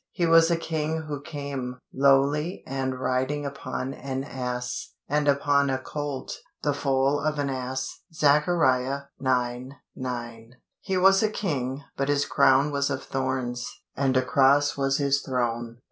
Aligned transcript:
He 0.11 0.25
was 0.25 0.49
a 0.49 0.57
King 0.57 1.03
who 1.03 1.21
came 1.21 1.77
"lowly, 1.93 2.63
and 2.65 2.99
riding 2.99 3.45
upon 3.45 3.93
an 3.93 4.23
ass, 4.23 4.95
and 5.07 5.27
upon 5.27 5.69
a 5.69 5.77
colt, 5.77 6.37
the 6.63 6.73
foal 6.73 7.19
of 7.19 7.37
an 7.37 7.51
ass" 7.51 7.99
(Zech. 8.11 8.47
ix. 8.47 9.03
9). 9.19 9.75
He 10.79 10.97
was 10.97 11.21
a 11.21 11.29
King, 11.29 11.83
but 11.97 12.09
His 12.09 12.25
crown 12.25 12.71
was 12.71 12.89
of 12.89 13.03
thorns, 13.03 13.69
and 13.95 14.17
a 14.17 14.25
cross 14.25 14.75
was 14.75 14.97
His 14.97 15.21
throne. 15.21 15.77